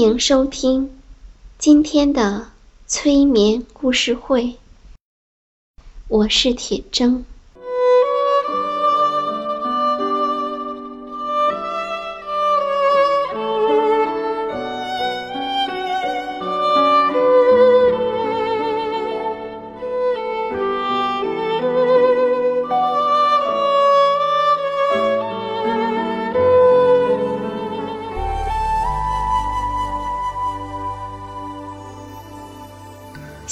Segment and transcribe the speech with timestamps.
[0.00, 0.98] 欢迎收听
[1.58, 2.52] 今天的
[2.86, 4.56] 催眠故事会，
[6.08, 7.24] 我是铁铮。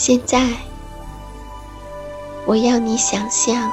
[0.08, 0.40] 现在，
[2.46, 3.70] 我要你想象，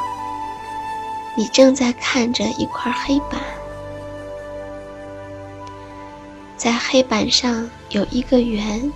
[1.38, 3.40] 你正在看着一块黑板，
[6.58, 8.92] 在黑板上有一个圆，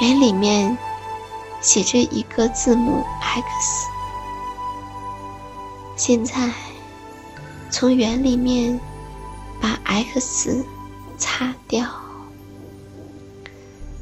[0.00, 0.74] 圆里面
[1.60, 3.86] 写着一个字母 X。
[5.94, 6.50] 现在，
[7.70, 8.80] 从圆里面
[9.60, 10.64] 把 X
[11.18, 11.84] 擦掉，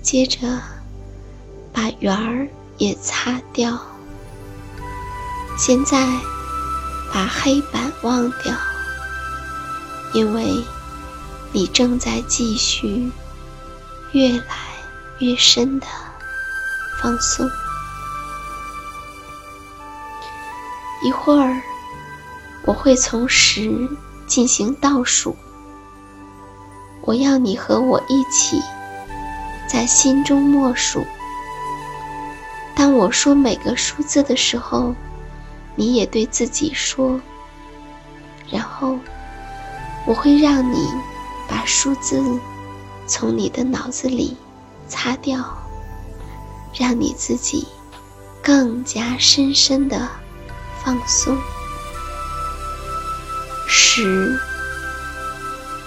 [0.01, 0.39] 接着。
[1.75, 2.49] 把圆儿
[2.79, 3.79] 也擦掉。
[5.59, 6.07] 现在
[7.13, 8.55] 把黑板忘掉，
[10.13, 10.65] 因为
[11.53, 13.11] 你正在继续
[14.13, 14.45] 越来
[15.19, 15.87] 越深的
[17.03, 17.51] 放松。
[21.03, 21.61] 一会儿
[22.65, 23.89] 我会从十
[24.27, 25.37] 进行倒数，
[27.03, 28.63] 我要你和我一起
[29.69, 31.05] 在心中默数。
[32.77, 34.95] 当我说每个数字的时候，
[35.77, 37.21] 你也对自己说。
[38.51, 38.99] 然后，
[40.07, 40.87] 我会让你
[41.49, 42.23] 把数字
[43.07, 44.37] 从你的脑子里
[44.87, 45.43] 擦掉，
[46.79, 47.67] 让你自己
[48.43, 50.09] 更加深深的
[50.85, 51.37] 放松。
[53.67, 54.39] 十，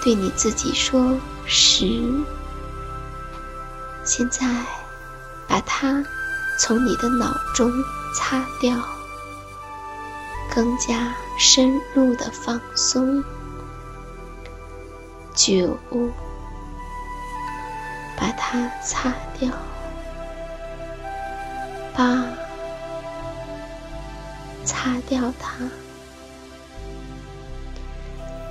[0.04, 1.16] 对你自己说
[1.46, 2.02] 十。
[4.04, 4.48] 现在，
[5.48, 6.04] 把它。
[6.58, 7.72] 从你的脑中
[8.16, 8.76] 擦掉，
[10.54, 13.24] 更加深入的放松。
[15.36, 15.78] 九，
[18.18, 19.52] 把它擦掉。
[21.96, 22.26] 八，
[24.66, 25.70] 擦掉它。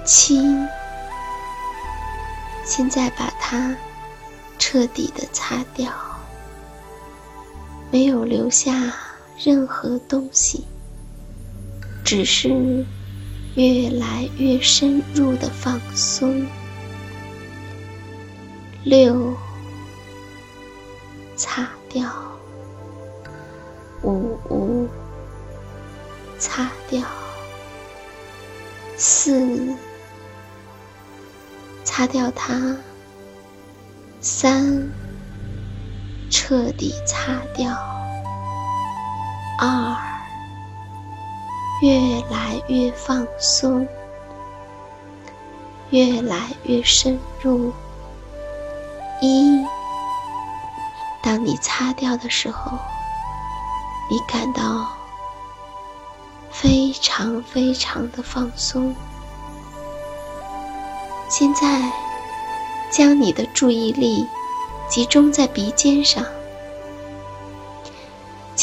[0.05, 0.41] 七，
[2.65, 3.77] 现在把它
[4.59, 5.93] 彻底的擦掉。
[7.91, 8.93] 没有留下
[9.39, 10.65] 任何东西，
[12.05, 12.85] 只是
[13.55, 16.47] 越来越深入的放松。
[18.85, 19.35] 六，
[21.37, 22.09] 擦掉；
[24.03, 24.89] 五，
[26.39, 27.03] 擦掉；
[28.97, 29.75] 四，
[31.85, 32.77] 擦掉它；
[34.21, 34.91] 三。
[36.29, 37.73] 彻底擦掉。
[39.59, 39.97] 二，
[41.81, 43.89] 越来越放松，
[45.91, 47.73] 越来越深入。
[49.23, 49.65] 一，
[51.23, 52.79] 当你擦掉的时候，
[54.11, 54.89] 你感到
[56.51, 58.95] 非常非常的放松。
[61.29, 61.91] 现在，
[62.91, 64.27] 将你的注意力。
[64.89, 66.25] 集中在鼻尖上，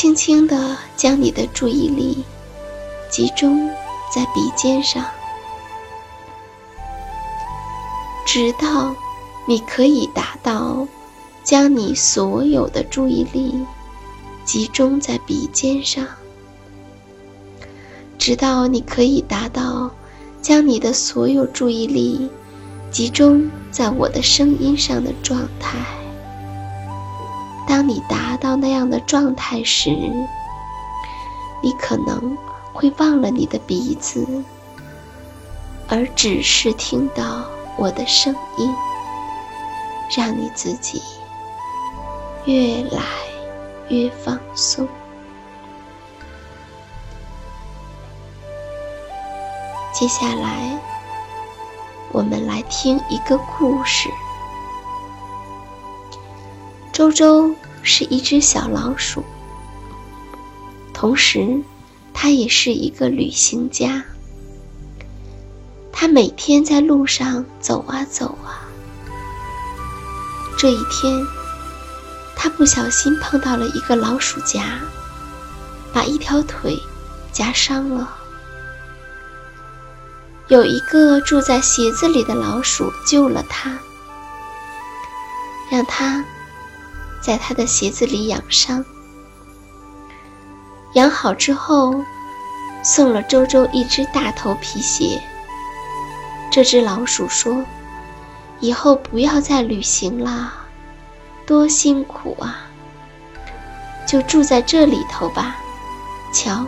[0.03, 2.25] 轻轻地将你的注意力
[3.09, 3.69] 集中
[4.13, 5.01] 在鼻尖上，
[8.25, 8.93] 直到
[9.47, 10.85] 你可以达到
[11.41, 13.65] 将你所有的注意力
[14.43, 16.05] 集中在鼻尖上，
[18.17, 19.89] 直到你可以达到
[20.41, 22.29] 将你的所有注意力
[22.91, 26.02] 集中在我的声音上的状态。
[27.67, 29.89] 当你达到那样的状态时，
[31.61, 32.37] 你可能
[32.73, 34.27] 会忘了你的鼻子，
[35.87, 37.43] 而只是听到
[37.77, 38.73] 我的声音，
[40.15, 41.01] 让你自己
[42.45, 43.01] 越来
[43.89, 44.87] 越放松。
[49.93, 50.77] 接下来，
[52.11, 54.09] 我们来听一个故事。
[56.93, 59.25] 周周是一只小老鼠。
[60.93, 61.59] 同时，
[62.13, 64.05] 他也是一个旅行家。
[65.91, 68.61] 他每天在路上走啊走啊。
[70.55, 71.25] 这一天，
[72.35, 74.79] 他不小心碰到了一个老鼠夹，
[75.91, 76.77] 把一条腿
[77.31, 78.17] 夹伤了。
[80.47, 83.79] 有一个住在鞋子里的老鼠救了他，
[85.71, 86.23] 让他
[87.25, 88.83] 在他的鞋子里养伤。
[90.93, 92.03] 养好之后，
[92.83, 95.23] 送了周周一只大头皮鞋。
[96.51, 97.63] 这只老鼠说
[98.59, 100.53] ：“以后不要再旅行啦，
[101.47, 102.67] 多辛苦啊！
[104.05, 105.55] 就住在这里头吧，
[106.31, 106.67] 瞧，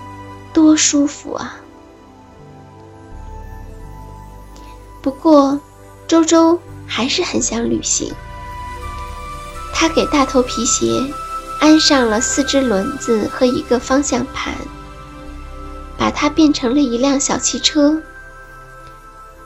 [0.54, 1.58] 多舒服啊！”
[5.04, 5.60] 不过，
[6.08, 8.12] 周周还是很想旅行。
[9.76, 11.06] 他给大头皮鞋。
[11.58, 14.54] 安上了四只轮子和一个方向盘，
[15.98, 18.00] 把它变成了一辆小汽车。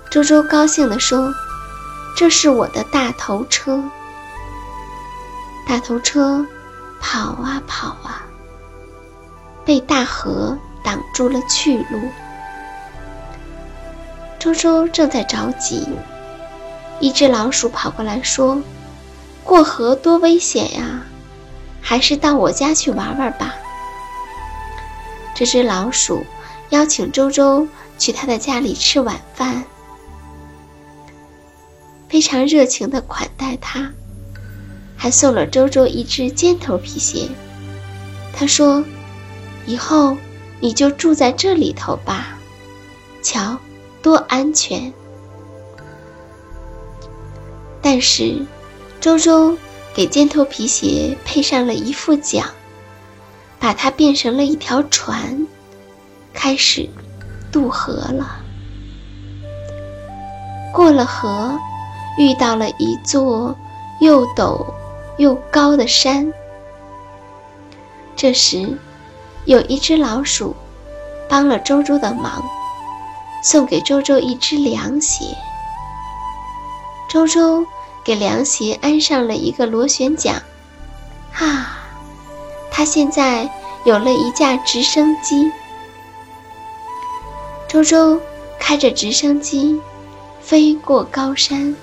[0.09, 1.33] 周周高兴地说
[2.17, 3.81] ：“这是我的大头车。”
[5.65, 6.45] 大头车
[6.99, 8.25] 跑啊跑啊，
[9.63, 12.01] 被大河挡住了去路。
[14.39, 15.87] 周周正在着急，
[16.99, 18.59] 一只老鼠跑过来说
[19.49, 21.01] ：“过河多危险呀！”
[21.81, 23.55] 还是到我家去玩玩吧。
[25.33, 26.23] 这只老鼠
[26.69, 27.67] 邀请周周
[27.97, 29.63] 去他的家里吃晚饭，
[32.07, 33.91] 非常热情地款待他，
[34.95, 37.27] 还送了周周一只尖头皮鞋。
[38.31, 38.83] 他说
[39.65, 40.15] ：“以后
[40.59, 42.37] 你就住在这里头吧，
[43.23, 43.57] 瞧，
[44.03, 44.93] 多安全。”
[47.81, 48.45] 但是，
[48.99, 49.57] 周周。
[49.91, 52.45] 给尖头皮鞋配上了一副桨，
[53.59, 55.45] 把它变成了一条船，
[56.31, 56.87] 开始
[57.51, 58.39] 渡河了。
[60.71, 61.59] 过了河，
[62.17, 63.57] 遇到了一座
[63.99, 64.63] 又陡
[65.17, 66.31] 又高的山。
[68.15, 68.77] 这时，
[69.43, 70.55] 有一只老鼠
[71.27, 72.41] 帮了周周的忙，
[73.43, 75.35] 送给周周一只凉鞋。
[77.09, 77.65] 周周。
[78.09, 80.41] 给凉鞋安上了一个螺旋桨，
[81.31, 81.77] 哈，
[82.71, 83.47] 他现在
[83.85, 85.51] 有了一架直升机。
[87.67, 88.19] 周周
[88.59, 89.79] 开着直升机
[90.41, 91.75] 飞过高山，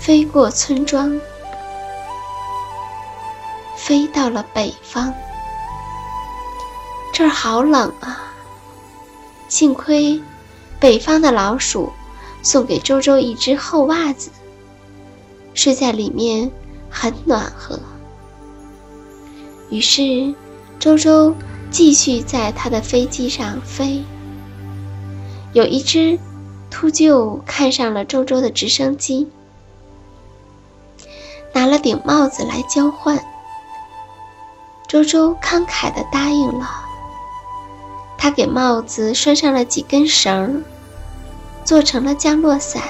[0.00, 1.20] 飞过村庄，
[3.76, 5.14] 飞到了北方。
[7.12, 8.34] 这儿好冷啊！
[9.48, 10.20] 幸亏
[10.80, 11.92] 北方的老鼠
[12.42, 14.32] 送给周周一只厚袜子。
[15.54, 16.50] 睡在里面
[16.90, 17.80] 很暖和。
[19.70, 20.34] 于是，
[20.78, 21.34] 周周
[21.70, 24.04] 继续在他的飞机上飞。
[25.52, 26.18] 有一只
[26.70, 29.28] 秃鹫看上了周周的直升机，
[31.52, 33.24] 拿了顶帽子来交换。
[34.88, 36.68] 周周慷慨地答应了。
[38.18, 40.64] 他给帽子拴上了几根绳，
[41.64, 42.82] 做成了降落伞。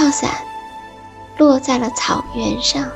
[0.00, 0.30] 跳伞，
[1.36, 2.88] 落在了草原上。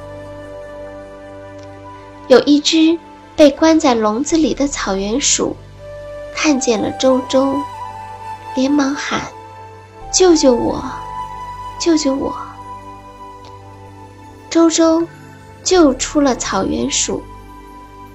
[2.28, 2.99] 有一只
[3.37, 5.54] 被关在笼子里的草原鼠，
[6.34, 7.61] 看见了周周，
[8.56, 9.20] 连忙喊
[10.11, 10.82] ：“救救我！
[11.78, 12.34] 救救我！”
[14.49, 15.06] 周周
[15.62, 17.23] 救出了草原鼠，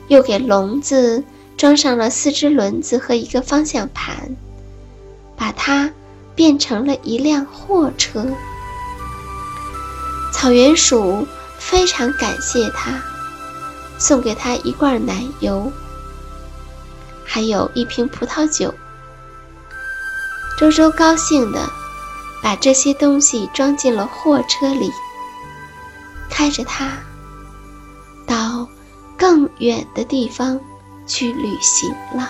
[0.08, 1.24] 又给笼子
[1.56, 4.36] 装上了四只轮子和一个方向盘，
[5.38, 5.92] 把它
[6.34, 8.26] 变成了一辆货车。
[10.40, 11.28] 草原鼠
[11.58, 12.94] 非常感谢他，
[13.98, 15.70] 送给他一罐奶油，
[17.26, 18.74] 还有一瓶葡萄酒。
[20.58, 21.70] 周周高兴地
[22.42, 24.90] 把这些东西装进了货车里，
[26.30, 26.90] 开着它，
[28.26, 28.66] 到
[29.18, 30.58] 更远的地方
[31.06, 32.30] 去旅行了。